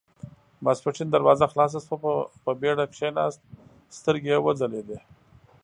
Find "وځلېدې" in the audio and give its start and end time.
4.45-4.99